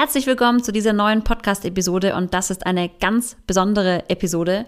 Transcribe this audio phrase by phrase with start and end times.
[0.00, 4.64] Herzlich willkommen zu dieser neuen Podcast-Episode und das ist eine ganz besondere Episode.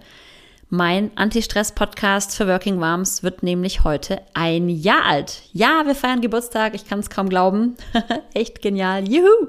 [0.70, 5.42] Mein Anti-Stress-Podcast für Working Moms wird nämlich heute ein Jahr alt.
[5.52, 7.76] Ja, wir feiern Geburtstag, ich kann es kaum glauben.
[8.34, 9.46] Echt genial, juhu!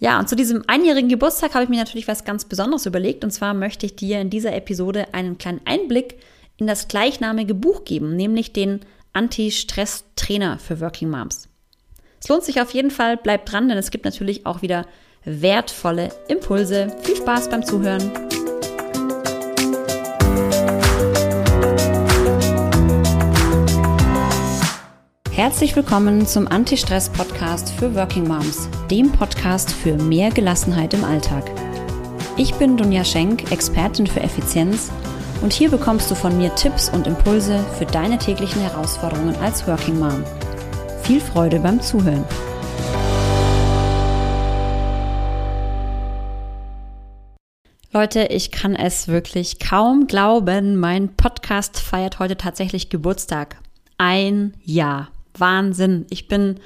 [0.00, 3.22] Ja, und zu diesem einjährigen Geburtstag habe ich mir natürlich was ganz Besonderes überlegt.
[3.22, 6.16] Und zwar möchte ich dir in dieser Episode einen kleinen Einblick
[6.56, 8.80] in das gleichnamige Buch geben, nämlich den
[9.12, 11.51] Anti-Stress-Trainer für Working Moms.
[12.22, 14.86] Es lohnt sich auf jeden Fall, bleib dran, denn es gibt natürlich auch wieder
[15.24, 16.96] wertvolle Impulse.
[17.02, 18.12] Viel Spaß beim Zuhören.
[25.32, 31.50] Herzlich willkommen zum Anti-Stress-Podcast für Working Moms, dem Podcast für mehr Gelassenheit im Alltag.
[32.36, 34.92] Ich bin Dunja Schenk, Expertin für Effizienz
[35.42, 39.98] und hier bekommst du von mir Tipps und Impulse für deine täglichen Herausforderungen als Working
[39.98, 40.22] Mom.
[41.02, 42.24] Viel Freude beim Zuhören.
[47.92, 50.76] Leute, ich kann es wirklich kaum glauben.
[50.76, 53.56] Mein Podcast feiert heute tatsächlich Geburtstag.
[53.98, 55.10] Ein Jahr.
[55.36, 56.06] Wahnsinn.
[56.08, 56.60] Ich bin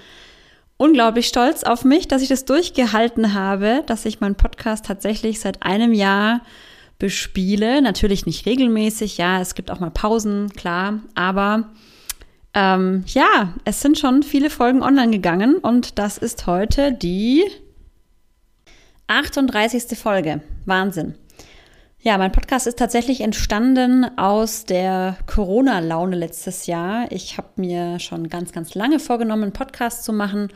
[0.76, 5.62] unglaublich stolz auf mich, dass ich das durchgehalten habe, dass ich meinen Podcast tatsächlich seit
[5.62, 6.42] einem Jahr
[6.98, 7.80] bespiele.
[7.80, 11.70] Natürlich nicht regelmäßig, ja, es gibt auch mal Pausen, klar, aber
[12.56, 17.44] ähm, ja, es sind schon viele Folgen online gegangen und das ist heute die
[19.08, 19.98] 38.
[19.98, 20.40] Folge.
[20.64, 21.16] Wahnsinn.
[22.00, 27.12] Ja, mein Podcast ist tatsächlich entstanden aus der Corona-Laune letztes Jahr.
[27.12, 30.48] Ich habe mir schon ganz, ganz lange vorgenommen, einen Podcast zu machen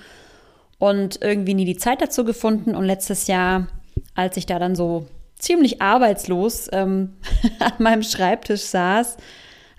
[0.78, 2.75] und irgendwie nie die Zeit dazu gefunden.
[2.75, 3.67] Und letztes Jahr,
[4.15, 5.06] als ich da dann so
[5.37, 7.17] ziemlich arbeitslos ähm,
[7.59, 9.19] an meinem Schreibtisch saß,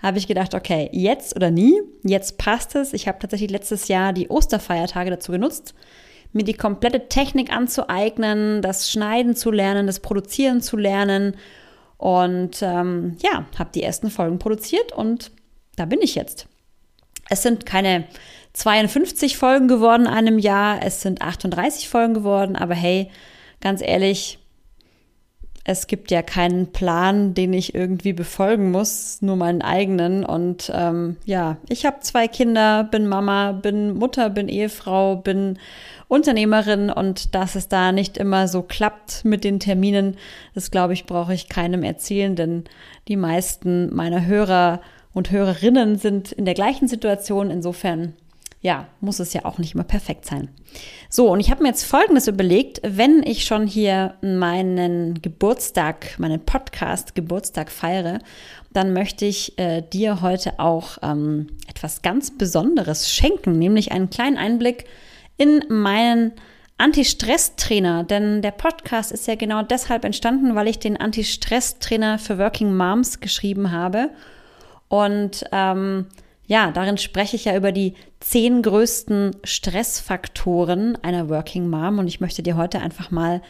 [0.02, 2.92] habe ich gedacht, okay, jetzt oder nie, jetzt passt es.
[2.92, 5.74] Ich habe tatsächlich letztes Jahr die Osterfeiertage dazu genutzt,
[6.32, 11.36] mir die komplette Technik anzueignen, das Schneiden zu lernen, das Produzieren zu lernen
[11.98, 15.30] und ähm, ja, habe die ersten Folgen produziert und
[15.76, 16.48] da bin ich jetzt.
[17.30, 18.04] Es sind keine
[18.54, 23.10] 52 Folgen geworden in einem Jahr, es sind 38 Folgen geworden, aber hey,
[23.60, 24.38] ganz ehrlich,
[25.64, 30.24] es gibt ja keinen Plan, den ich irgendwie befolgen muss, nur meinen eigenen.
[30.24, 35.58] Und ähm, ja, ich habe zwei Kinder, bin Mama, bin Mutter, bin Ehefrau, bin
[36.08, 40.16] Unternehmerin und dass es da nicht immer so klappt mit den Terminen,
[40.54, 42.64] das glaube ich, brauche ich keinem erzählen, denn
[43.08, 44.80] die meisten meiner Hörer
[45.14, 47.50] und Hörerinnen sind in der gleichen Situation.
[47.50, 48.14] Insofern,
[48.62, 50.48] ja, muss es ja auch nicht immer perfekt sein.
[51.10, 56.40] So, und ich habe mir jetzt Folgendes überlegt, wenn ich schon hier meinen Geburtstag, meinen
[56.40, 58.20] Podcast Geburtstag feiere,
[58.72, 64.38] dann möchte ich äh, dir heute auch ähm, etwas ganz Besonderes schenken, nämlich einen kleinen
[64.38, 64.84] Einblick
[65.36, 66.32] in meinen
[66.78, 72.76] Anti-Stress-Trainer, denn der Podcast ist ja genau deshalb entstanden, weil ich den Anti-Stress-Trainer für Working
[72.76, 74.10] Moms geschrieben habe.
[74.88, 76.06] Und ähm,
[76.52, 82.20] ja, darin spreche ich ja über die zehn größten Stressfaktoren einer Working Mom und ich
[82.20, 83.40] möchte dir heute einfach mal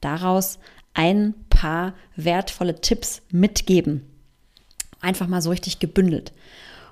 [0.00, 0.58] daraus
[0.92, 4.04] ein paar wertvolle Tipps mitgeben.
[5.00, 6.32] Einfach mal so richtig gebündelt.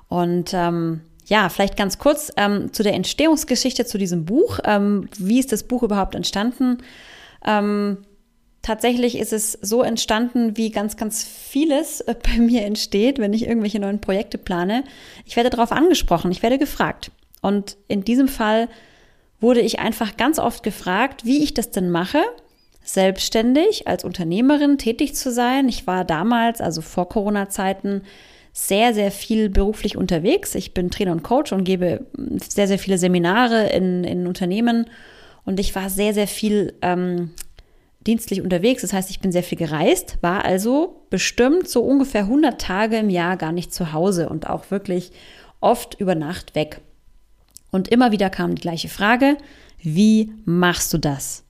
[0.06, 4.60] Und ähm, ja, vielleicht ganz kurz ähm, zu der Entstehungsgeschichte zu diesem Buch.
[4.62, 6.78] Ähm, wie ist das Buch überhaupt entstanden?
[7.44, 8.06] Ähm,
[8.66, 13.46] tatsächlich ist es so entstanden, wie ganz, ganz vieles äh, bei mir entsteht, wenn ich
[13.46, 14.82] irgendwelche neuen Projekte plane.
[15.24, 17.12] Ich werde darauf angesprochen, ich werde gefragt.
[17.40, 18.68] Und in diesem Fall
[19.40, 22.20] wurde ich einfach ganz oft gefragt, wie ich das denn mache,
[22.82, 25.68] selbstständig als Unternehmerin tätig zu sein.
[25.68, 28.02] Ich war damals, also vor Corona-Zeiten,
[28.52, 30.54] sehr, sehr viel beruflich unterwegs.
[30.56, 32.06] Ich bin Trainer und Coach und gebe
[32.48, 34.86] sehr, sehr viele Seminare in, in Unternehmen.
[35.44, 37.32] Und ich war sehr, sehr viel ähm,
[38.06, 38.82] dienstlich unterwegs.
[38.82, 43.10] Das heißt, ich bin sehr viel gereist, war also bestimmt so ungefähr 100 Tage im
[43.10, 45.12] Jahr gar nicht zu Hause und auch wirklich
[45.60, 46.80] oft über Nacht weg.
[47.70, 49.36] Und immer wieder kam die gleiche Frage,
[49.82, 51.46] wie machst du das?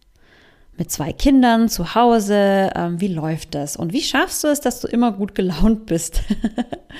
[0.78, 2.70] mit zwei Kindern zu Hause.
[2.74, 3.76] Ähm, wie läuft das?
[3.76, 6.22] Und wie schaffst du es, dass du immer gut gelaunt bist?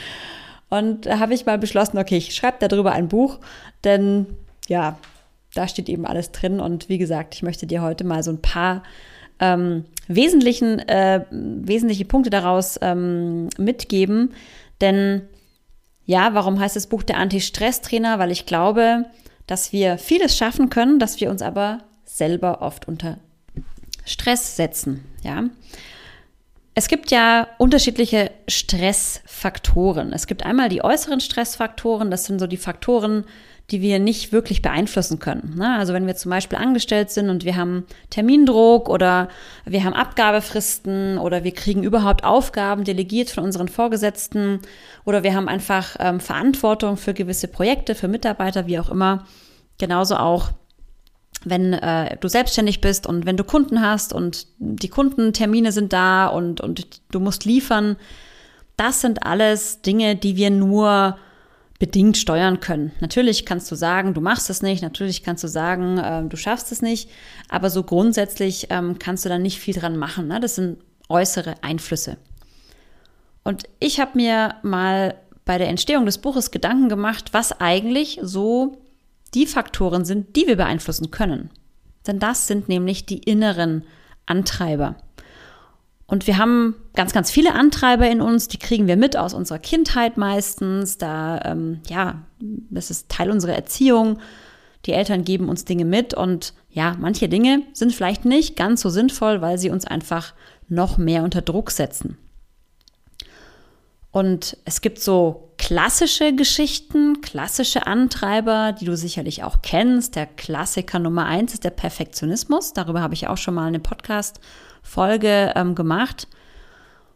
[0.68, 3.38] und da habe ich mal beschlossen, okay, ich schreibe darüber ein Buch,
[3.84, 4.26] denn
[4.68, 4.98] ja,
[5.54, 6.60] da steht eben alles drin.
[6.60, 8.82] Und wie gesagt, ich möchte dir heute mal so ein paar
[9.40, 14.32] ähm, wesentlichen, äh, wesentliche Punkte daraus ähm, mitgeben.
[14.80, 15.22] Denn
[16.04, 18.18] ja, warum heißt das Buch der Anti-Stress-Trainer?
[18.18, 19.06] Weil ich glaube,
[19.46, 23.18] dass wir vieles schaffen können, dass wir uns aber selber oft unter
[24.04, 25.44] Stress setzen, ja.
[26.78, 30.12] Es gibt ja unterschiedliche Stressfaktoren.
[30.12, 33.24] Es gibt einmal die äußeren Stressfaktoren, das sind so die Faktoren,
[33.70, 35.54] die wir nicht wirklich beeinflussen können.
[35.56, 35.76] Ne?
[35.76, 39.28] Also wenn wir zum Beispiel angestellt sind und wir haben Termindruck oder
[39.64, 44.60] wir haben Abgabefristen oder wir kriegen überhaupt Aufgaben delegiert von unseren Vorgesetzten
[45.04, 49.26] oder wir haben einfach ähm, Verantwortung für gewisse Projekte, für Mitarbeiter, wie auch immer.
[49.78, 50.52] Genauso auch
[51.44, 56.28] wenn äh, du selbstständig bist und wenn du Kunden hast und die Kundentermine sind da
[56.28, 57.96] und, und du musst liefern,
[58.76, 61.16] das sind alles Dinge, die wir nur
[61.78, 62.92] bedingt steuern können.
[63.00, 66.72] Natürlich kannst du sagen, du machst es nicht, natürlich kannst du sagen, äh, du schaffst
[66.72, 67.10] es nicht,
[67.48, 70.28] aber so grundsätzlich ähm, kannst du da nicht viel dran machen.
[70.28, 70.40] Ne?
[70.40, 70.78] Das sind
[71.08, 72.16] äußere Einflüsse.
[73.44, 75.14] Und ich habe mir mal
[75.44, 78.78] bei der Entstehung des Buches Gedanken gemacht, was eigentlich so
[79.34, 81.50] die Faktoren sind, die wir beeinflussen können.
[82.06, 83.84] Denn das sind nämlich die inneren
[84.26, 84.96] Antreiber.
[86.06, 89.58] Und wir haben ganz, ganz viele Antreiber in uns, die kriegen wir mit aus unserer
[89.58, 90.98] Kindheit meistens.
[90.98, 92.22] Da, ähm, ja,
[92.70, 94.18] das ist Teil unserer Erziehung.
[94.84, 98.88] Die Eltern geben uns Dinge mit und ja, manche Dinge sind vielleicht nicht ganz so
[98.88, 100.32] sinnvoll, weil sie uns einfach
[100.68, 102.18] noch mehr unter Druck setzen.
[104.12, 110.16] Und es gibt so klassische Geschichten, klassische Antreiber, die du sicherlich auch kennst.
[110.16, 112.72] Der Klassiker Nummer eins ist der Perfektionismus.
[112.72, 113.80] Darüber habe ich auch schon mal eine
[114.86, 116.28] Podcast-Folge ähm, gemacht.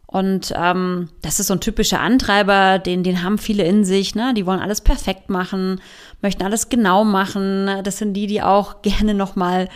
[0.05, 4.13] Und ähm, das ist so ein typischer Antreiber, den, den haben viele in sich.
[4.13, 4.33] Ne?
[4.33, 5.79] Die wollen alles perfekt machen,
[6.21, 7.81] möchten alles genau machen.
[7.83, 9.69] Das sind die, die auch gerne nochmal,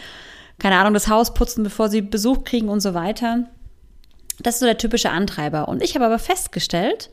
[0.60, 3.46] keine Ahnung, das Haus putzen, bevor sie Besuch kriegen und so weiter.
[4.40, 5.70] Das ist so der typische Antreiber.
[5.70, 7.10] Und ich habe aber festgestellt,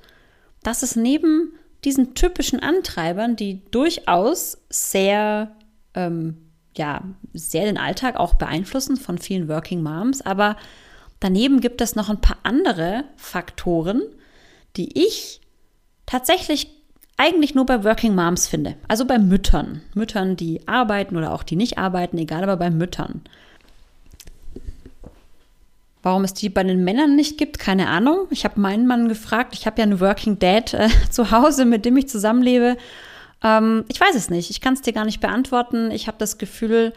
[0.64, 1.52] dass es neben
[1.84, 5.54] diesen typischen Antreibern, die durchaus sehr,
[5.94, 7.02] ähm, ja,
[7.32, 10.56] sehr den Alltag auch beeinflussen von vielen Working Moms, aber
[11.20, 14.02] daneben gibt es noch ein paar andere Faktoren,
[14.76, 15.40] die ich
[16.06, 16.68] tatsächlich
[17.16, 18.74] eigentlich nur bei Working Moms finde.
[18.88, 19.82] Also bei Müttern.
[19.94, 23.22] Müttern, die arbeiten oder auch die nicht arbeiten, egal, aber bei Müttern.
[26.02, 28.26] Warum es die bei den Männern nicht gibt, keine Ahnung.
[28.30, 29.54] Ich habe meinen Mann gefragt.
[29.54, 32.76] Ich habe ja einen Working Dad äh, zu Hause, mit dem ich zusammenlebe.
[33.42, 34.50] Ähm, ich weiß es nicht.
[34.50, 35.90] Ich kann es dir gar nicht beantworten.
[35.90, 36.92] Ich habe das Gefühl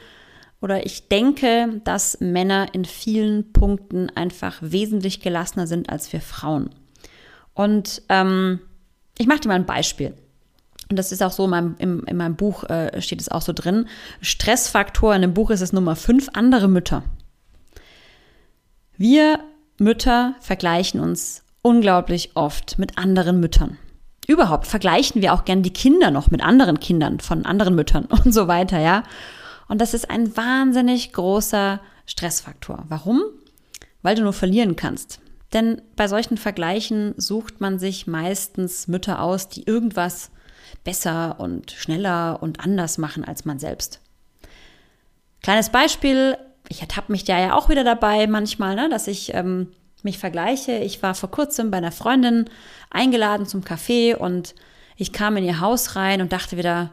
[0.62, 6.70] oder ich denke, dass Männer in vielen Punkten einfach wesentlich gelassener sind als wir Frauen.
[7.54, 8.60] Und ähm,
[9.18, 10.14] ich mache dir mal ein Beispiel.
[10.90, 13.42] Und das ist auch so, in meinem, in, in meinem Buch äh, steht es auch
[13.42, 13.88] so drin.
[14.22, 17.04] Stressfaktor in dem Buch ist es Nummer fünf, andere Mütter.
[18.98, 19.40] Wir
[19.78, 23.78] Mütter vergleichen uns unglaublich oft mit anderen Müttern.
[24.28, 28.34] Überhaupt vergleichen wir auch gern die Kinder noch mit anderen Kindern von anderen Müttern und
[28.34, 29.04] so weiter, ja.
[29.68, 32.86] Und das ist ein wahnsinnig großer Stressfaktor.
[32.90, 33.24] Warum?
[34.02, 35.20] Weil du nur verlieren kannst.
[35.54, 40.32] Denn bei solchen Vergleichen sucht man sich meistens Mütter aus, die irgendwas
[40.84, 44.02] besser und schneller und anders machen als man selbst.
[45.42, 46.38] Kleines Beispiel,
[46.70, 49.72] ich ertappe mich da ja auch wieder dabei manchmal, ne, dass ich ähm,
[50.06, 50.78] mich vergleiche.
[50.78, 52.46] Ich war vor kurzem bei einer Freundin
[52.90, 54.56] eingeladen zum Café und
[54.96, 56.92] ich kam in ihr Haus rein und dachte wieder,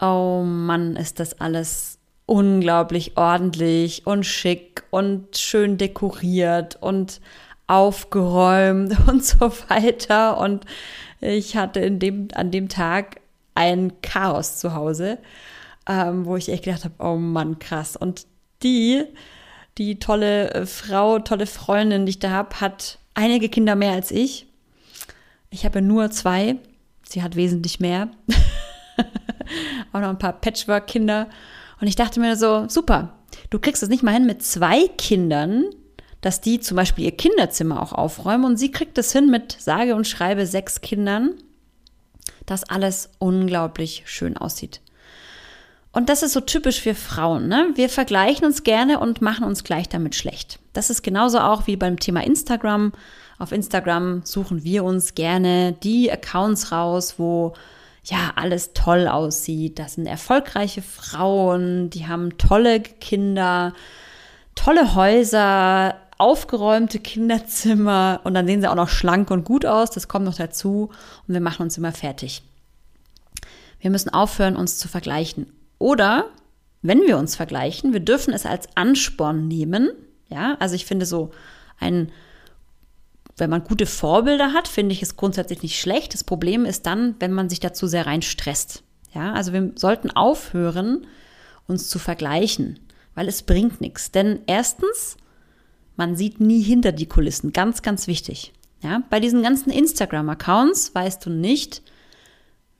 [0.00, 7.20] oh Mann, ist das alles unglaublich ordentlich und schick und schön dekoriert und
[7.66, 10.38] aufgeräumt und so weiter.
[10.38, 10.64] Und
[11.20, 13.20] ich hatte in dem, an dem Tag
[13.54, 15.18] ein Chaos zu Hause,
[15.88, 17.96] ähm, wo ich echt gedacht habe, oh Mann, krass.
[17.96, 18.26] Und
[18.62, 19.04] die,
[19.78, 24.10] die tolle äh, Frau, tolle Freundin, die ich da habe, hat einige Kinder mehr als
[24.10, 24.46] ich.
[25.50, 26.56] Ich habe nur zwei.
[27.08, 28.10] Sie hat wesentlich mehr.
[29.92, 31.28] Auch noch ein paar Patchwork-Kinder.
[31.80, 33.18] Und ich dachte mir so, super,
[33.50, 35.64] du kriegst es nicht mal hin mit zwei Kindern,
[36.20, 38.44] dass die zum Beispiel ihr Kinderzimmer auch aufräumen.
[38.44, 41.34] Und sie kriegt es hin mit sage und schreibe sechs Kindern,
[42.46, 44.80] dass alles unglaublich schön aussieht.
[45.94, 47.46] Und das ist so typisch für Frauen.
[47.46, 47.68] Ne?
[47.76, 50.58] Wir vergleichen uns gerne und machen uns gleich damit schlecht.
[50.72, 52.92] Das ist genauso auch wie beim Thema Instagram.
[53.38, 57.54] Auf Instagram suchen wir uns gerne die Accounts raus, wo
[58.02, 59.78] ja alles toll aussieht.
[59.78, 63.72] Das sind erfolgreiche Frauen, die haben tolle Kinder,
[64.56, 69.92] tolle Häuser, aufgeräumte Kinderzimmer und dann sehen sie auch noch schlank und gut aus.
[69.92, 70.90] Das kommt noch dazu
[71.28, 72.42] und wir machen uns immer fertig.
[73.78, 75.46] Wir müssen aufhören, uns zu vergleichen
[75.78, 76.30] oder
[76.82, 79.90] wenn wir uns vergleichen, wir dürfen es als Ansporn nehmen.
[80.28, 81.30] Ja, also ich finde so
[81.78, 82.12] ein,
[83.36, 86.14] wenn man gute Vorbilder hat, finde ich es grundsätzlich nicht schlecht.
[86.14, 88.82] Das Problem ist dann, wenn man sich dazu sehr rein stresst.
[89.14, 91.06] Ja, also wir sollten aufhören,
[91.66, 92.80] uns zu vergleichen,
[93.14, 94.10] weil es bringt nichts.
[94.10, 95.16] Denn erstens,
[95.96, 97.52] man sieht nie hinter die Kulissen.
[97.52, 98.52] Ganz, ganz wichtig.
[98.82, 101.82] Ja, bei diesen ganzen Instagram-Accounts weißt du nicht,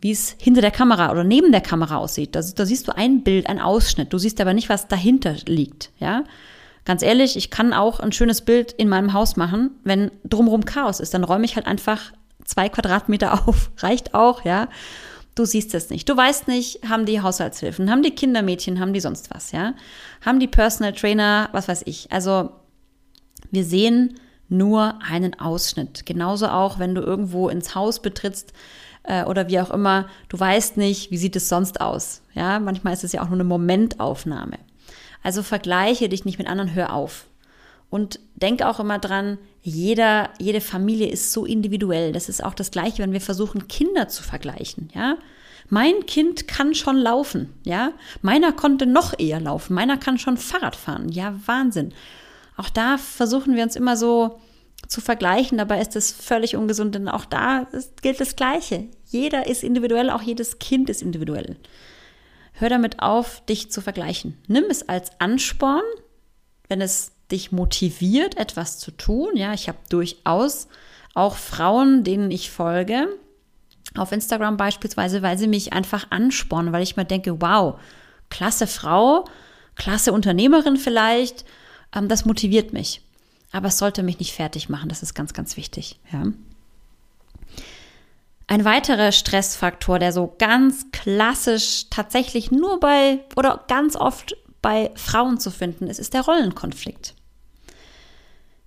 [0.05, 2.35] wie es hinter der Kamera oder neben der Kamera aussieht.
[2.35, 4.13] Da, da siehst du ein Bild, ein Ausschnitt.
[4.13, 6.25] Du siehst aber nicht, was dahinter liegt, ja.
[6.85, 11.01] Ganz ehrlich, ich kann auch ein schönes Bild in meinem Haus machen, wenn drumherum Chaos
[11.01, 11.15] ist.
[11.15, 12.13] Dann räume ich halt einfach
[12.45, 13.71] zwei Quadratmeter auf.
[13.79, 14.69] Reicht auch, ja.
[15.35, 16.07] Du siehst es nicht.
[16.07, 19.73] Du weißt nicht, haben die Haushaltshilfen, haben die Kindermädchen, haben die sonst was, ja?
[20.21, 22.13] Haben die Personal Trainer, was weiß ich.
[22.13, 22.51] Also,
[23.51, 24.21] wir sehen
[24.51, 26.05] nur einen Ausschnitt.
[26.05, 28.53] Genauso auch, wenn du irgendwo ins Haus betrittst,
[29.05, 32.23] äh, oder wie auch immer, du weißt nicht, wie sieht es sonst aus.
[32.35, 34.59] Ja, manchmal ist es ja auch nur eine Momentaufnahme.
[35.23, 37.27] Also vergleiche dich nicht mit anderen, hör auf.
[37.91, 42.13] Und denk auch immer dran, jeder, jede Familie ist so individuell.
[42.13, 45.17] Das ist auch das Gleiche, wenn wir versuchen, Kinder zu vergleichen, ja.
[45.71, 47.93] Mein Kind kann schon laufen, ja.
[48.21, 49.73] Meiner konnte noch eher laufen.
[49.75, 51.11] Meiner kann schon Fahrrad fahren.
[51.11, 51.95] Ja, Wahnsinn.
[52.57, 54.41] Auch da versuchen wir uns immer so
[54.87, 55.59] zu vergleichen.
[55.59, 57.67] Dabei ist es völlig ungesund, denn auch da
[58.03, 58.89] gilt das Gleiche.
[59.07, 61.57] Jeder ist individuell, auch jedes Kind ist individuell.
[62.53, 64.39] Hör damit auf, dich zu vergleichen.
[64.47, 65.83] Nimm es als Ansporn,
[66.69, 69.31] wenn es dich motiviert, etwas zu tun.
[69.35, 70.69] Ja, ich habe durchaus
[71.15, 73.09] auch Frauen, denen ich folge,
[73.97, 77.79] auf Instagram beispielsweise, weil sie mich einfach anspornen, weil ich mir denke, wow,
[78.31, 79.25] klasse Frau,
[79.77, 81.45] klasse Unternehmerin vielleicht,
[81.95, 83.04] ähm, das motiviert mich
[83.55, 84.89] aber es sollte mich nicht fertig machen.
[84.89, 86.01] Das ist ganz, ganz wichtig.
[86.13, 86.25] Ja.
[88.49, 95.39] Ein weiterer Stressfaktor, der so ganz klassisch tatsächlich nur bei oder ganz oft bei Frauen
[95.39, 97.15] zu finden ist, ist der Rollenkonflikt.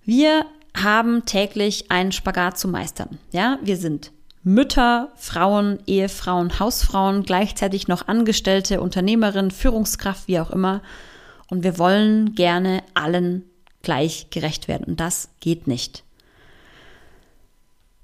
[0.04, 3.18] Wir haben täglich einen Spagat zu meistern.
[3.30, 4.10] Ja, wir sind
[4.42, 10.80] Mütter, Frauen, Ehefrauen, Hausfrauen, gleichzeitig noch Angestellte, Unternehmerin, Führungskraft, wie auch immer.
[11.50, 13.44] Und wir wollen gerne allen
[13.82, 14.84] gleich gerecht werden.
[14.84, 16.04] Und das geht nicht.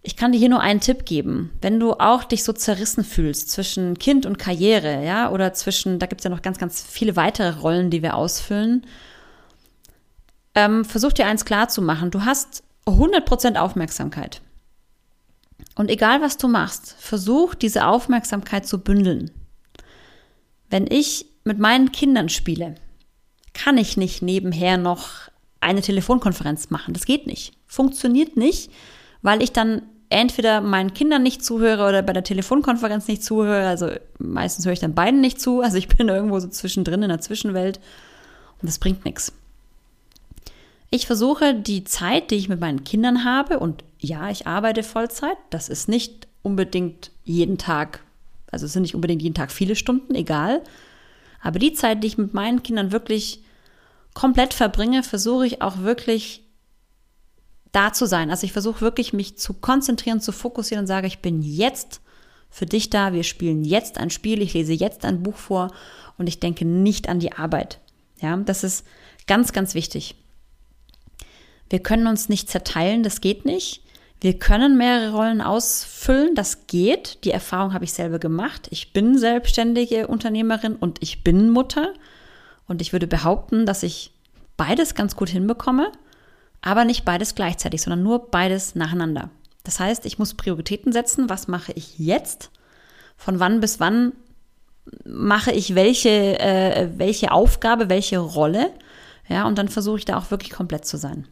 [0.07, 1.51] Ich kann dir hier nur einen Tipp geben.
[1.63, 6.07] Wenn du auch dich so zerrissen fühlst zwischen Kind und Karriere, ja, oder zwischen, da
[6.07, 8.87] gibt es ja noch ganz, ganz viele weitere Rollen, die wir ausfüllen,
[10.55, 12.11] ähm, versuch dir eins klar zu machen.
[12.11, 14.43] Du hast 100% Aufmerksamkeit.
[15.75, 19.31] Und egal was du machst, versuch diese Aufmerksamkeit zu bündeln.
[20.69, 22.75] Wenn ich mit meinen Kindern spiele,
[23.55, 25.31] kann ich nicht nebenher noch
[25.65, 26.95] eine Telefonkonferenz machen.
[26.95, 27.55] Das geht nicht.
[27.67, 28.71] Funktioniert nicht,
[29.23, 33.67] weil ich dann entweder meinen Kindern nicht zuhöre oder bei der Telefonkonferenz nicht zuhöre.
[33.67, 35.61] Also meistens höre ich dann beiden nicht zu.
[35.61, 37.81] Also ich bin irgendwo so zwischendrin in der Zwischenwelt
[38.61, 39.33] und das bringt nichts.
[40.91, 45.37] Ich versuche die Zeit, die ich mit meinen Kindern habe, und ja, ich arbeite Vollzeit,
[45.51, 48.05] das ist nicht unbedingt jeden Tag,
[48.53, 50.63] also es sind nicht unbedingt jeden Tag viele Stunden, egal.
[51.43, 53.44] Aber die Zeit, die ich mit meinen Kindern wirklich
[54.15, 56.45] komplett verbringe, versuche ich auch wirklich
[57.73, 58.31] da zu sein.
[58.31, 62.01] Also ich versuche wirklich mich zu konzentrieren, zu fokussieren und sage, ich bin jetzt
[62.49, 65.73] für dich da, wir spielen jetzt ein Spiel, ich lese jetzt ein Buch vor
[66.17, 67.81] und ich denke nicht an die Arbeit.
[68.21, 68.87] Ja, das ist
[69.27, 70.15] ganz, ganz wichtig.
[71.69, 73.83] Wir können uns nicht zerteilen, das geht nicht.
[74.21, 77.25] Wir können mehrere Rollen ausfüllen, das geht.
[77.25, 78.69] Die Erfahrung habe ich selber gemacht.
[78.71, 81.93] Ich bin selbstständige Unternehmerin und ich bin Mutter.
[82.67, 84.13] Und ich würde behaupten, dass ich
[84.57, 85.93] beides ganz gut hinbekomme,
[86.63, 89.31] aber nicht beides gleichzeitig, sondern nur beides nacheinander.
[89.65, 91.29] Das heißt, ich muss Prioritäten setzen.
[91.29, 92.51] Was mache ich jetzt?
[93.17, 94.13] Von wann bis wann
[95.05, 98.71] mache ich welche, äh, welche Aufgabe, welche Rolle?
[99.29, 101.27] Ja, und dann versuche ich da auch wirklich komplett zu sein.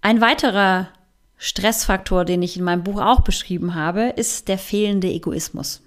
[0.00, 0.88] Ein weiterer
[1.36, 5.82] Stressfaktor, den ich in meinem Buch auch beschrieben habe, ist der fehlende Egoismus.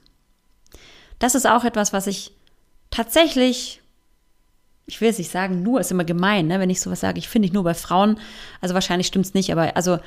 [1.18, 2.35] Das ist auch etwas, was ich
[2.96, 3.82] tatsächlich,
[4.86, 7.28] ich will es nicht sagen, nur ist immer gemein, ne, wenn ich sowas sage, ich
[7.28, 8.20] finde ich nur bei Frauen,
[8.62, 10.00] also wahrscheinlich stimmt es nicht, aber also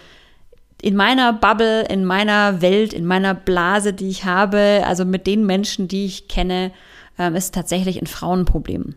[0.81, 5.45] in meiner Bubble, in meiner Welt, in meiner Blase, die ich habe, also mit den
[5.45, 6.73] Menschen, die ich kenne,
[7.19, 8.95] ähm, ist tatsächlich ein Frauenproblem.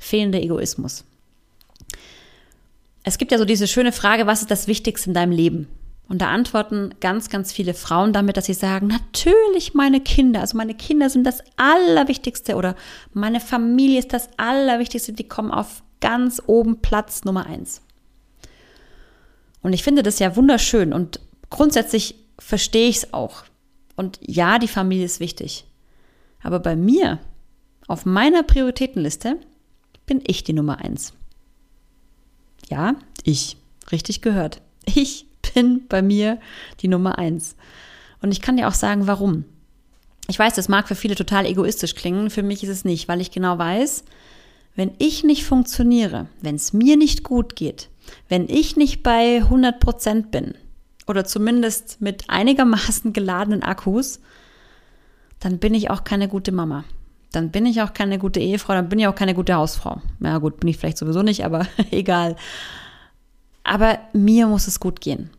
[0.00, 1.04] Fehlender Egoismus.
[3.04, 5.68] Es gibt ja so diese schöne Frage, was ist das Wichtigste in deinem Leben?
[6.08, 10.56] Und da antworten ganz, ganz viele Frauen damit, dass sie sagen, natürlich meine Kinder, also
[10.56, 12.74] meine Kinder sind das Allerwichtigste oder
[13.12, 17.82] meine Familie ist das Allerwichtigste, die kommen auf ganz oben Platz Nummer eins.
[19.62, 23.44] Und ich finde das ja wunderschön und grundsätzlich verstehe ich es auch.
[23.96, 25.66] Und ja, die Familie ist wichtig.
[26.42, 27.18] Aber bei mir,
[27.86, 29.38] auf meiner Prioritätenliste,
[30.06, 31.12] bin ich die Nummer eins.
[32.70, 33.56] Ja, ich.
[33.90, 34.60] Richtig gehört.
[34.84, 35.27] Ich
[35.58, 36.38] bin bei mir
[36.80, 37.56] die Nummer eins.
[38.22, 39.44] Und ich kann dir auch sagen, warum.
[40.28, 43.20] Ich weiß, das mag für viele total egoistisch klingen, für mich ist es nicht, weil
[43.20, 44.04] ich genau weiß,
[44.76, 47.88] wenn ich nicht funktioniere, wenn es mir nicht gut geht,
[48.28, 50.54] wenn ich nicht bei 100 Prozent bin
[51.06, 54.20] oder zumindest mit einigermaßen geladenen Akkus,
[55.40, 56.84] dann bin ich auch keine gute Mama.
[57.32, 60.00] Dann bin ich auch keine gute Ehefrau, dann bin ich auch keine gute Hausfrau.
[60.20, 62.36] Ja gut, bin ich vielleicht sowieso nicht, aber egal.
[63.64, 65.30] Aber mir muss es gut gehen.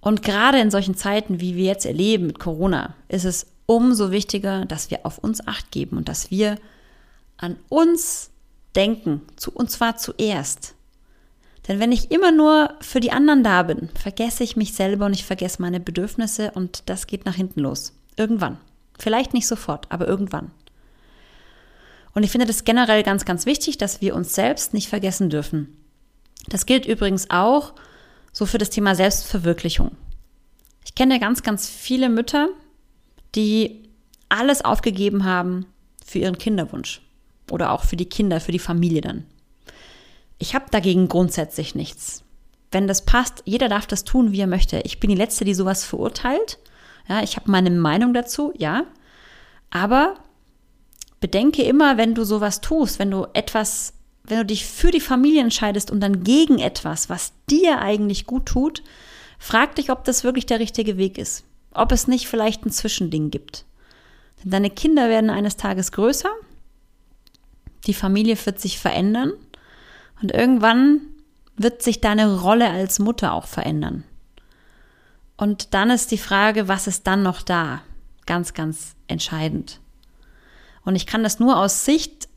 [0.00, 4.64] Und gerade in solchen Zeiten, wie wir jetzt erleben mit Corona, ist es umso wichtiger,
[4.64, 6.56] dass wir auf uns acht geben und dass wir
[7.36, 8.30] an uns
[8.74, 10.74] denken, zu, und zwar zuerst.
[11.68, 15.12] Denn wenn ich immer nur für die anderen da bin, vergesse ich mich selber und
[15.12, 17.92] ich vergesse meine Bedürfnisse und das geht nach hinten los.
[18.16, 18.58] Irgendwann.
[18.98, 20.50] Vielleicht nicht sofort, aber irgendwann.
[22.12, 25.76] Und ich finde das generell ganz, ganz wichtig, dass wir uns selbst nicht vergessen dürfen.
[26.48, 27.74] Das gilt übrigens auch
[28.40, 29.90] so für das Thema Selbstverwirklichung.
[30.86, 32.48] Ich kenne ganz, ganz viele Mütter,
[33.34, 33.90] die
[34.30, 35.66] alles aufgegeben haben
[36.02, 37.02] für ihren Kinderwunsch
[37.50, 39.26] oder auch für die Kinder, für die Familie dann.
[40.38, 42.24] Ich habe dagegen grundsätzlich nichts.
[42.70, 44.80] Wenn das passt, jeder darf das tun, wie er möchte.
[44.84, 46.58] Ich bin die Letzte, die sowas verurteilt.
[47.10, 48.84] Ja, ich habe meine Meinung dazu, ja.
[49.68, 50.14] Aber
[51.20, 53.92] bedenke immer, wenn du sowas tust, wenn du etwas,
[54.24, 58.46] wenn du dich für die Familie entscheidest und dann gegen etwas, was dir eigentlich gut
[58.46, 58.82] tut,
[59.38, 61.44] frag dich, ob das wirklich der richtige Weg ist.
[61.72, 63.64] Ob es nicht vielleicht ein Zwischending gibt.
[64.42, 66.30] Denn deine Kinder werden eines Tages größer,
[67.86, 69.32] die Familie wird sich verändern
[70.20, 71.00] und irgendwann
[71.56, 74.04] wird sich deine Rolle als Mutter auch verändern.
[75.36, 77.82] Und dann ist die Frage, was ist dann noch da?
[78.26, 79.80] Ganz, ganz entscheidend.
[80.84, 82.28] Und ich kann das nur aus Sicht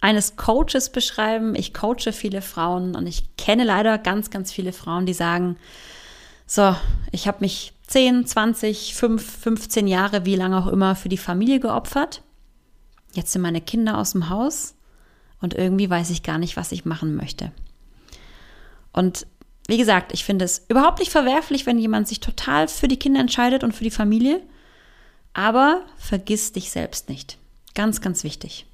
[0.00, 1.54] eines Coaches beschreiben.
[1.54, 5.56] Ich coache viele Frauen und ich kenne leider ganz, ganz viele Frauen, die sagen,
[6.46, 6.74] so,
[7.12, 11.60] ich habe mich 10, 20, 5, 15 Jahre, wie lange auch immer, für die Familie
[11.60, 12.22] geopfert.
[13.12, 14.74] Jetzt sind meine Kinder aus dem Haus
[15.40, 17.52] und irgendwie weiß ich gar nicht, was ich machen möchte.
[18.92, 19.26] Und
[19.66, 23.20] wie gesagt, ich finde es überhaupt nicht verwerflich, wenn jemand sich total für die Kinder
[23.20, 24.42] entscheidet und für die Familie,
[25.34, 27.36] aber vergiss dich selbst nicht.
[27.74, 28.66] Ganz, ganz wichtig.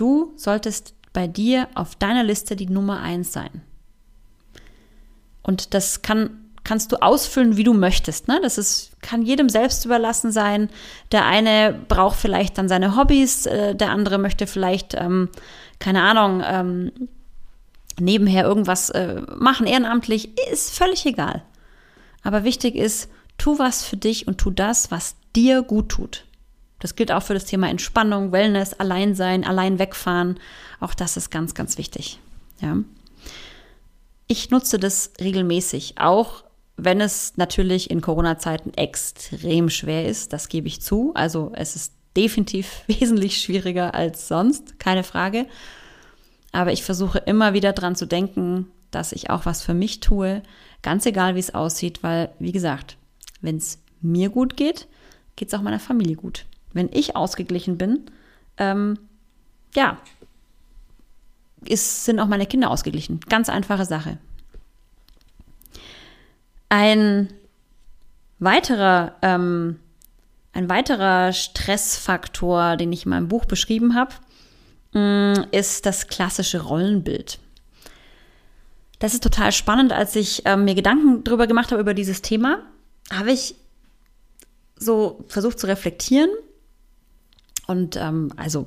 [0.00, 3.62] Du solltest bei dir auf deiner Liste die Nummer eins sein.
[5.42, 8.28] Und das kann kannst du ausfüllen, wie du möchtest.
[8.28, 8.38] Ne?
[8.42, 10.68] Das ist, kann jedem selbst überlassen sein.
[11.10, 15.30] Der eine braucht vielleicht dann seine Hobbys, äh, der andere möchte vielleicht, ähm,
[15.78, 16.92] keine Ahnung, ähm,
[17.98, 21.42] nebenher irgendwas äh, machen, ehrenamtlich, ist völlig egal.
[22.22, 26.24] Aber wichtig ist, tu was für dich und tu das, was dir gut tut.
[26.80, 30.40] Das gilt auch für das Thema Entspannung, Wellness, Alleinsein, allein wegfahren.
[30.80, 32.18] Auch das ist ganz, ganz wichtig.
[32.60, 32.78] Ja.
[34.26, 36.44] Ich nutze das regelmäßig, auch
[36.76, 41.12] wenn es natürlich in Corona-Zeiten extrem schwer ist, das gebe ich zu.
[41.14, 45.46] Also es ist definitiv wesentlich schwieriger als sonst, keine Frage.
[46.52, 50.42] Aber ich versuche immer wieder dran zu denken, dass ich auch was für mich tue,
[50.82, 52.96] ganz egal wie es aussieht, weil, wie gesagt,
[53.40, 54.88] wenn es mir gut geht,
[55.36, 56.46] geht es auch meiner Familie gut.
[56.72, 58.06] Wenn ich ausgeglichen bin,
[58.56, 58.98] ähm,
[59.74, 59.98] ja,
[61.64, 63.20] ist, sind auch meine Kinder ausgeglichen.
[63.28, 64.18] Ganz einfache Sache.
[66.68, 67.28] Ein
[68.38, 69.78] weiterer, ähm,
[70.52, 74.14] ein weiterer Stressfaktor, den ich in meinem Buch beschrieben habe,
[74.92, 77.38] mm, ist das klassische Rollenbild.
[78.98, 79.92] Das ist total spannend.
[79.92, 82.62] Als ich ähm, mir Gedanken darüber gemacht habe, über dieses Thema,
[83.12, 83.54] habe ich
[84.76, 86.30] so versucht zu reflektieren.
[87.70, 88.66] Und ähm, also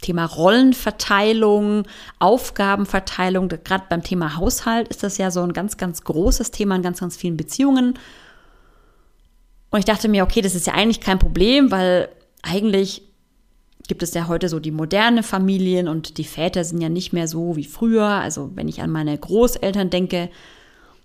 [0.00, 1.82] Thema Rollenverteilung,
[2.20, 6.80] Aufgabenverteilung, gerade beim Thema Haushalt ist das ja so ein ganz, ganz großes Thema in
[6.80, 7.98] ganz, ganz vielen Beziehungen.
[9.68, 12.08] Und ich dachte mir, okay, das ist ja eigentlich kein Problem, weil
[12.40, 13.02] eigentlich
[13.88, 17.28] gibt es ja heute so die moderne Familien und die Väter sind ja nicht mehr
[17.28, 18.06] so wie früher.
[18.06, 20.30] Also wenn ich an meine Großeltern denke,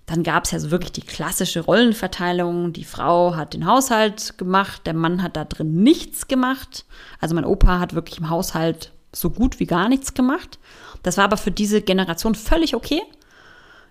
[0.05, 2.73] dann gab es ja so wirklich die klassische Rollenverteilung.
[2.73, 6.85] Die Frau hat den Haushalt gemacht, der Mann hat da drin nichts gemacht.
[7.19, 10.59] Also mein Opa hat wirklich im Haushalt so gut wie gar nichts gemacht.
[11.01, 13.01] Das war aber für diese Generation völlig okay.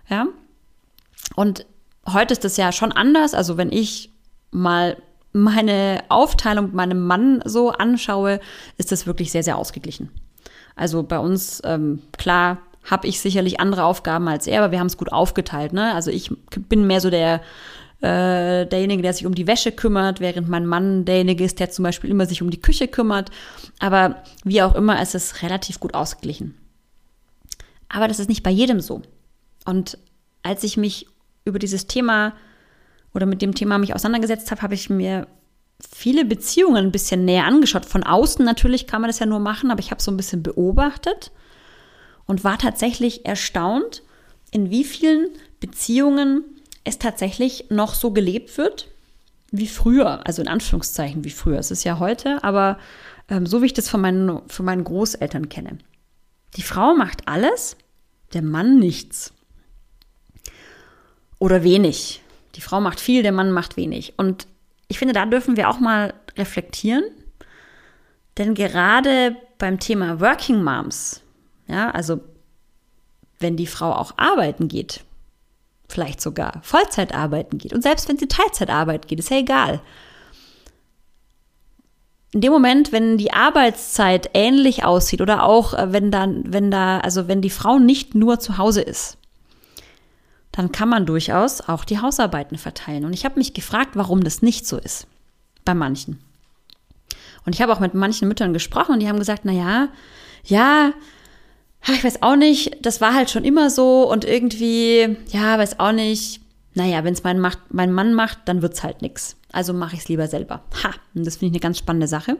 [0.09, 0.27] Ja.
[1.35, 1.65] Und
[2.07, 3.33] heute ist das ja schon anders.
[3.33, 4.11] Also wenn ich
[4.51, 4.97] mal
[5.33, 8.39] meine Aufteilung mit meinem Mann so anschaue,
[8.77, 10.09] ist das wirklich sehr, sehr ausgeglichen.
[10.77, 14.87] Also bei uns, ähm, klar, habe ich sicherlich andere Aufgaben als er, aber wir haben
[14.87, 15.73] es gut aufgeteilt.
[15.73, 15.93] Ne?
[15.93, 16.31] Also ich
[16.69, 17.41] bin mehr so der
[18.01, 21.83] äh, derjenige, der sich um die Wäsche kümmert, während mein Mann derjenige ist, der zum
[21.83, 23.31] Beispiel immer sich um die Küche kümmert.
[23.79, 26.55] Aber wie auch immer, es ist relativ gut ausgeglichen.
[27.89, 29.01] Aber das ist nicht bei jedem so.
[29.65, 29.97] Und
[30.43, 31.07] als ich mich
[31.45, 32.33] über dieses Thema
[33.13, 35.27] oder mit dem Thema mich auseinandergesetzt habe, habe ich mir
[35.93, 37.85] viele Beziehungen ein bisschen näher angeschaut.
[37.85, 40.43] Von außen natürlich kann man das ja nur machen, aber ich habe so ein bisschen
[40.43, 41.31] beobachtet
[42.27, 44.03] und war tatsächlich erstaunt,
[44.51, 46.43] in wie vielen Beziehungen
[46.83, 48.89] es tatsächlich noch so gelebt wird
[49.51, 51.59] wie früher, also in Anführungszeichen wie früher.
[51.59, 52.77] Es ist ja heute, aber
[53.29, 55.77] ähm, so wie ich das von meinen, von meinen Großeltern kenne.
[56.57, 57.77] Die Frau macht alles,
[58.33, 59.33] der Mann nichts.
[61.39, 62.21] Oder wenig.
[62.55, 64.13] Die Frau macht viel, der Mann macht wenig.
[64.17, 64.47] Und
[64.87, 67.03] ich finde, da dürfen wir auch mal reflektieren.
[68.37, 71.21] Denn gerade beim Thema Working Moms,
[71.67, 72.21] ja, also
[73.39, 75.03] wenn die Frau auch arbeiten geht,
[75.87, 79.81] vielleicht sogar Vollzeit arbeiten geht und selbst wenn sie Teilzeit arbeiten geht, ist ja egal.
[82.31, 86.99] In dem Moment, wenn die Arbeitszeit ähnlich aussieht oder auch äh, wenn dann, wenn da,
[86.99, 89.17] also wenn die Frau nicht nur zu Hause ist,
[90.51, 93.05] dann kann man durchaus auch die Hausarbeiten verteilen.
[93.05, 95.07] Und ich habe mich gefragt, warum das nicht so ist.
[95.63, 96.19] Bei manchen.
[97.45, 99.89] Und ich habe auch mit manchen Müttern gesprochen und die haben gesagt, na ja,
[100.43, 100.93] ja,
[101.93, 105.91] ich weiß auch nicht, das war halt schon immer so und irgendwie, ja, weiß auch
[105.91, 106.41] nicht,
[106.73, 109.37] naja, wenn es mein, mein Mann macht, dann wird es halt nichts.
[109.51, 110.61] Also mache ich es lieber selber.
[110.83, 112.37] Ha, und das finde ich eine ganz spannende Sache.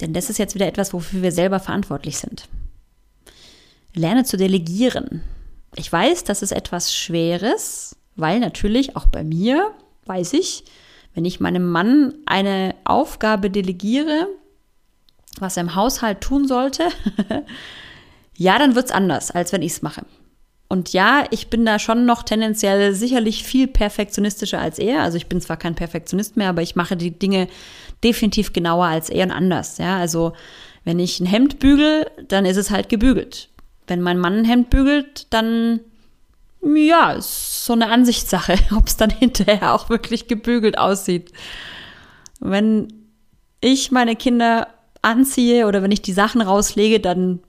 [0.00, 2.48] Denn das ist jetzt wieder etwas, wofür wir selber verantwortlich sind.
[3.92, 5.22] Lerne zu delegieren.
[5.76, 9.72] Ich weiß, das ist etwas Schweres, weil natürlich auch bei mir,
[10.06, 10.64] weiß ich,
[11.14, 14.28] wenn ich meinem Mann eine Aufgabe delegiere,
[15.40, 16.88] was er im Haushalt tun sollte,
[18.36, 20.04] ja, dann wird es anders, als wenn ich es mache.
[20.68, 25.02] Und ja, ich bin da schon noch tendenziell sicherlich viel perfektionistischer als er.
[25.02, 27.48] Also ich bin zwar kein Perfektionist mehr, aber ich mache die Dinge
[28.02, 29.78] definitiv genauer als er und anders.
[29.78, 30.32] Ja, also
[30.84, 33.50] wenn ich ein Hemd bügel, dann ist es halt gebügelt.
[33.86, 35.80] Wenn mein Mann ein Hemd bügelt, dann
[36.62, 41.32] ja, ist so eine Ansichtssache, ob es dann hinterher auch wirklich gebügelt aussieht.
[42.40, 42.88] Wenn
[43.60, 44.68] ich meine Kinder
[45.04, 47.40] anziehe oder wenn ich die Sachen rauslege, dann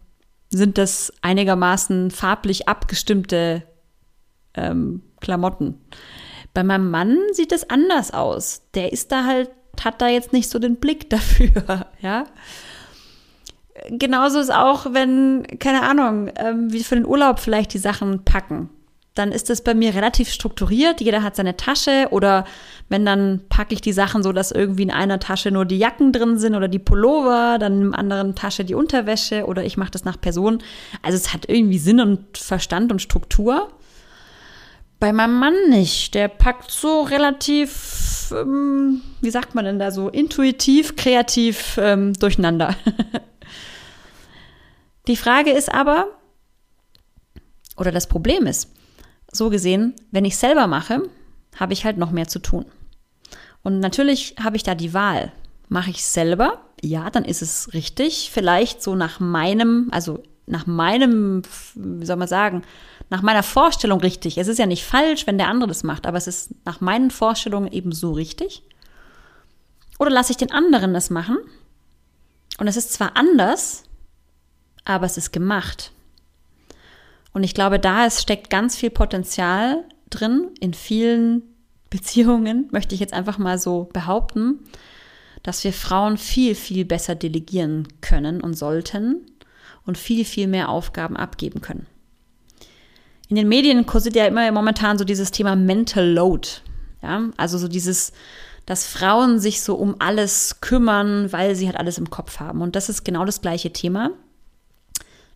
[0.49, 3.63] sind das einigermaßen farblich abgestimmte
[4.53, 5.75] ähm, Klamotten.
[6.53, 8.63] Bei meinem Mann sieht es anders aus.
[8.75, 9.49] Der ist da halt,
[9.83, 12.25] hat da jetzt nicht so den Blick dafür, ja.
[13.89, 18.69] Genauso ist auch, wenn, keine Ahnung, ähm, wie für den Urlaub vielleicht die Sachen packen
[19.15, 20.99] dann ist es bei mir relativ strukturiert.
[20.99, 22.43] Jeder hat seine Tasche oder
[22.89, 26.11] wenn dann packe ich die Sachen so, dass irgendwie in einer Tasche nur die Jacken
[26.11, 29.91] drin sind oder die Pullover, dann in der anderen Tasche die Unterwäsche oder ich mache
[29.91, 30.61] das nach Person.
[31.01, 33.71] Also es hat irgendwie Sinn und Verstand und Struktur.
[34.99, 36.13] Bei meinem Mann nicht.
[36.13, 42.75] Der packt so relativ, ähm, wie sagt man denn da so, intuitiv, kreativ ähm, durcheinander.
[45.07, 46.07] die Frage ist aber,
[47.77, 48.74] oder das Problem ist,
[49.35, 51.03] so gesehen, wenn ich selber mache,
[51.55, 52.65] habe ich halt noch mehr zu tun.
[53.63, 55.31] Und natürlich habe ich da die Wahl.
[55.69, 56.61] Mache ich selber?
[56.81, 58.29] Ja, dann ist es richtig.
[58.31, 61.41] Vielleicht so nach meinem, also nach meinem,
[61.73, 62.61] wie soll man sagen,
[63.09, 64.37] nach meiner Vorstellung richtig.
[64.37, 67.11] Es ist ja nicht falsch, wenn der andere das macht, aber es ist nach meinen
[67.11, 68.63] Vorstellungen eben so richtig.
[69.97, 71.37] Oder lasse ich den anderen das machen?
[72.59, 73.83] Und es ist zwar anders,
[74.83, 75.91] aber es ist gemacht.
[77.35, 81.43] Und ich glaube, da ist, steckt ganz viel Potenzial drin in vielen
[81.89, 84.59] Beziehungen, möchte ich jetzt einfach mal so behaupten,
[85.43, 89.17] dass wir Frauen viel, viel besser delegieren können und sollten
[89.85, 91.87] und viel, viel mehr Aufgaben abgeben können.
[93.27, 96.47] In den Medien kursiert ja immer momentan so dieses Thema Mental Load.
[97.03, 98.13] Ja, also so dieses,
[98.65, 102.61] dass Frauen sich so um alles kümmern, weil sie halt alles im Kopf haben.
[102.61, 104.11] Und das ist genau das gleiche Thema.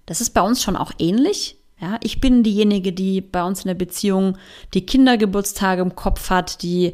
[0.06, 1.59] Das ist bei uns schon auch ähnlich.
[1.82, 4.38] Ja, ich bin diejenige, die bei uns in der Beziehung
[4.74, 6.94] die Kindergeburtstage im Kopf hat, die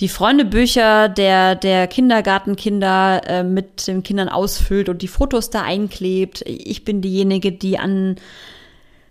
[0.00, 6.42] die Freundebücher der, der Kindergartenkinder äh, mit den Kindern ausfüllt und die Fotos da einklebt.
[6.46, 8.16] Ich bin diejenige, die an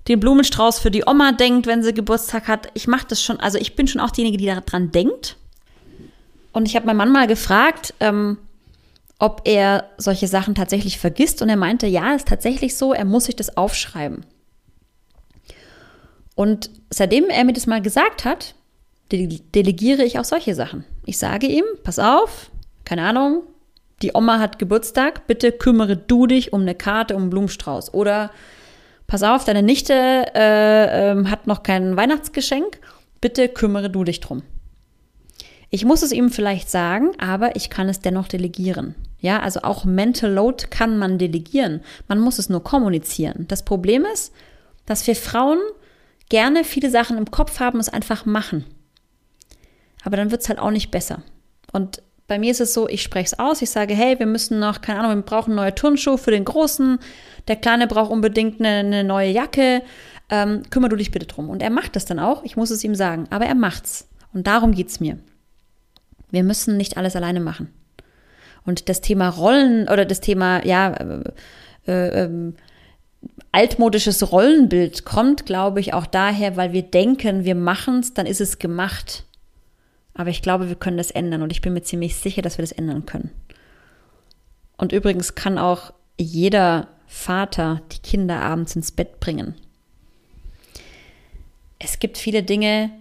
[0.07, 2.69] den Blumenstrauß für die Oma denkt, wenn sie Geburtstag hat.
[2.73, 5.35] Ich mache das schon, also ich bin schon auch diejenige, die daran denkt.
[6.53, 8.37] Und ich habe meinen Mann mal gefragt, ähm,
[9.19, 11.41] ob er solche Sachen tatsächlich vergisst.
[11.41, 14.25] Und er meinte, ja, ist tatsächlich so, er muss sich das aufschreiben.
[16.37, 18.53] Und seitdem er mir das mal gesagt hat,
[19.11, 20.83] delegiere ich auch solche Sachen.
[21.03, 22.51] Ich sage ihm, pass auf,
[22.85, 23.41] keine Ahnung,
[24.03, 27.91] die Oma hat Geburtstag, bitte kümmere du dich um eine Karte, um einen Blumenstrauß.
[27.95, 28.29] Oder
[29.07, 32.81] pass auf, deine Nichte äh, äh, hat noch kein Weihnachtsgeschenk,
[33.19, 34.43] bitte kümmere du dich drum.
[35.71, 38.93] Ich muss es ihm vielleicht sagen, aber ich kann es dennoch delegieren.
[39.19, 41.81] Ja, also auch Mental Load kann man delegieren.
[42.07, 43.45] Man muss es nur kommunizieren.
[43.47, 44.31] Das Problem ist,
[44.85, 45.57] dass wir Frauen
[46.29, 48.65] gerne viele Sachen im Kopf haben und es einfach machen.
[50.03, 51.21] Aber dann wird es halt auch nicht besser.
[51.71, 54.59] Und bei mir ist es so, ich spreche es aus, ich sage, hey, wir müssen
[54.59, 56.99] noch, keine Ahnung, wir brauchen neue Turnschuhe für den Großen,
[57.47, 59.81] der Kleine braucht unbedingt eine, eine neue Jacke,
[60.29, 61.49] ähm, kümmer du dich bitte drum.
[61.49, 64.09] Und er macht das dann auch, ich muss es ihm sagen, aber er macht's.
[64.33, 65.17] Und darum geht's mir.
[66.29, 67.73] Wir müssen nicht alles alleine machen.
[68.65, 71.23] Und das Thema Rollen oder das Thema, ja, äh,
[71.87, 72.55] äh, ähm,
[73.51, 78.41] altmodisches Rollenbild kommt, glaube ich, auch daher, weil wir denken, wir machen es, dann ist
[78.41, 79.25] es gemacht.
[80.13, 82.63] Aber ich glaube, wir können das ändern und ich bin mir ziemlich sicher, dass wir
[82.63, 83.31] das ändern können.
[84.77, 89.55] Und übrigens kann auch jeder Vater die Kinder abends ins Bett bringen.
[91.79, 92.91] Es gibt viele Dinge,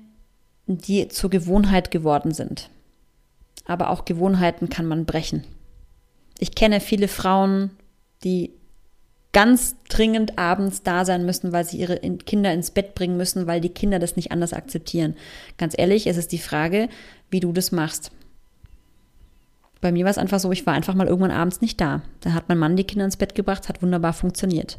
[0.66, 2.70] die zur Gewohnheit geworden sind.
[3.64, 5.44] Aber auch Gewohnheiten kann man brechen.
[6.38, 7.70] Ich kenne viele Frauen,
[8.22, 8.52] die
[9.36, 13.60] ganz dringend abends da sein müssen, weil sie ihre Kinder ins Bett bringen müssen, weil
[13.60, 15.14] die Kinder das nicht anders akzeptieren.
[15.58, 16.88] Ganz ehrlich, es ist die Frage,
[17.28, 18.12] wie du das machst.
[19.82, 22.00] Bei mir war es einfach so, ich war einfach mal irgendwann abends nicht da.
[22.22, 24.78] Da hat mein Mann die Kinder ins Bett gebracht, hat wunderbar funktioniert.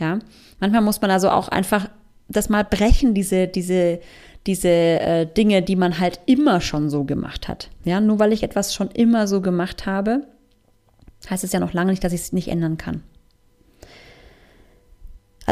[0.00, 0.18] Ja,
[0.58, 1.88] manchmal muss man also auch einfach
[2.28, 4.00] das mal brechen, diese, diese,
[4.48, 7.70] diese äh, Dinge, die man halt immer schon so gemacht hat.
[7.84, 10.26] Ja, nur weil ich etwas schon immer so gemacht habe,
[11.30, 13.04] heißt es ja noch lange nicht, dass ich es nicht ändern kann.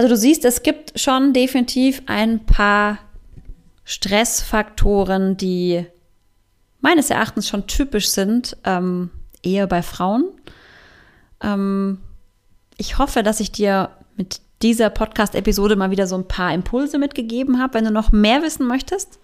[0.01, 3.01] Also du siehst, es gibt schon definitiv ein paar
[3.85, 5.85] Stressfaktoren, die
[6.81, 9.11] meines Erachtens schon typisch sind, ähm,
[9.43, 10.25] eher bei Frauen.
[11.43, 11.99] Ähm,
[12.79, 17.61] ich hoffe, dass ich dir mit dieser Podcast-Episode mal wieder so ein paar Impulse mitgegeben
[17.61, 17.75] habe.
[17.75, 19.19] Wenn du noch mehr wissen möchtest,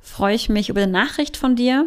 [0.00, 1.84] freue ich mich über eine Nachricht von dir.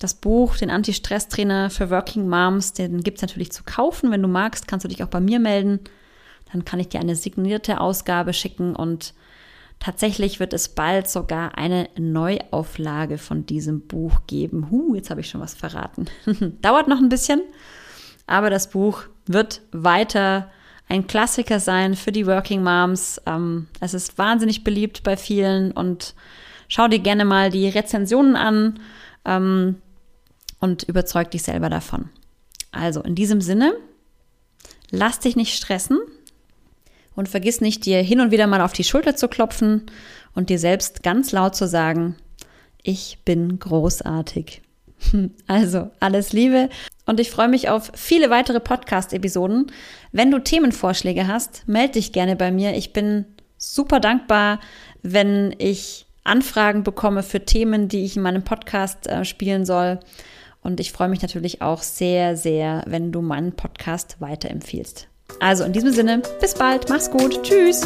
[0.00, 4.10] Das Buch, den Anti-Stress-Trainer für Working Moms, den gibt es natürlich zu kaufen.
[4.10, 5.80] Wenn du magst, kannst du dich auch bei mir melden.
[6.52, 9.14] Dann kann ich dir eine signierte Ausgabe schicken und
[9.80, 14.68] tatsächlich wird es bald sogar eine Neuauflage von diesem Buch geben.
[14.70, 16.06] Huh, jetzt habe ich schon was verraten.
[16.62, 17.40] Dauert noch ein bisschen,
[18.26, 20.50] aber das Buch wird weiter
[20.88, 23.20] ein Klassiker sein für die Working Moms.
[23.26, 26.14] Ähm, es ist wahnsinnig beliebt bei vielen und
[26.68, 28.78] schau dir gerne mal die Rezensionen an
[29.24, 29.80] ähm,
[30.60, 32.10] und überzeug dich selber davon.
[32.72, 33.72] Also in diesem Sinne,
[34.90, 35.98] lass dich nicht stressen
[37.14, 39.86] und vergiss nicht, dir hin und wieder mal auf die Schulter zu klopfen
[40.34, 42.16] und dir selbst ganz laut zu sagen,
[42.82, 44.62] ich bin großartig.
[45.48, 46.68] Also alles Liebe
[47.06, 49.72] und ich freue mich auf viele weitere Podcast-Episoden.
[50.12, 52.76] Wenn du Themenvorschläge hast, melde dich gerne bei mir.
[52.76, 53.24] Ich bin
[53.58, 54.60] super dankbar,
[55.02, 59.98] wenn ich Anfragen bekomme für Themen, die ich in meinem Podcast äh, spielen soll.
[60.62, 65.08] Und ich freue mich natürlich auch sehr, sehr, wenn du meinen Podcast weiterempfiehlst.
[65.42, 67.80] Also in diesem Sinne, bis bald, mach's gut, tschüss.